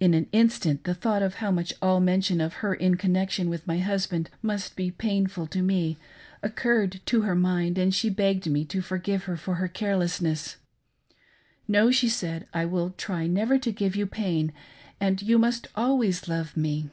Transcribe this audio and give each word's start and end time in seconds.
In 0.00 0.14
an 0.14 0.28
instant 0.32 0.84
the 0.84 0.94
thought 0.94 1.20
of 1.20 1.34
how 1.34 1.50
much 1.50 1.74
all 1.82 2.00
mention 2.00 2.40
of 2.40 2.54
her 2.64 2.72
in 2.72 2.94
connection 2.96 3.50
with 3.50 3.66
my 3.66 3.80
husband 3.80 4.30
must 4.40 4.76
be 4.76 4.90
painful 4.90 5.46
to 5.48 5.60
me, 5.60 5.98
occurred 6.42 7.02
to 7.04 7.20
her 7.20 7.34
mind, 7.34 7.76
and 7.76 7.94
she 7.94 8.08
begged 8.08 8.50
me 8.50 8.64
to 8.64 8.80
forgive 8.80 9.24
her 9.24 9.36
for 9.36 9.56
her 9.56 9.68
care 9.68 9.94
lessness." 9.98 10.56
No," 11.68 11.90
said 11.90 12.42
she," 12.44 12.48
I 12.58 12.64
will 12.64 12.92
try 12.96 13.26
never 13.26 13.58
to 13.58 13.70
give 13.72 13.94
you 13.94 14.06
pain, 14.06 14.54
and 14.98 15.20
you 15.20 15.36
must 15.36 15.68
always 15.76 16.28
love 16.28 16.56
me." 16.56 16.88